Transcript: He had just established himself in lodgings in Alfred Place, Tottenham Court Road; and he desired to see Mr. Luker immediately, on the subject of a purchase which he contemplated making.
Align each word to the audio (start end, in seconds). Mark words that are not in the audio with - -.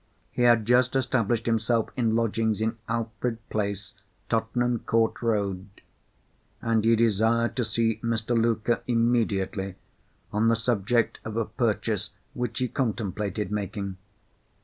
He 0.31 0.41
had 0.41 0.65
just 0.65 0.95
established 0.95 1.45
himself 1.45 1.89
in 1.95 2.15
lodgings 2.15 2.59
in 2.59 2.75
Alfred 2.89 3.37
Place, 3.51 3.93
Tottenham 4.29 4.79
Court 4.79 5.21
Road; 5.21 5.69
and 6.59 6.83
he 6.83 6.95
desired 6.95 7.55
to 7.57 7.63
see 7.63 7.99
Mr. 8.01 8.35
Luker 8.35 8.81
immediately, 8.87 9.75
on 10.33 10.47
the 10.47 10.55
subject 10.55 11.19
of 11.23 11.37
a 11.37 11.45
purchase 11.45 12.09
which 12.33 12.57
he 12.57 12.67
contemplated 12.67 13.51
making. 13.51 13.97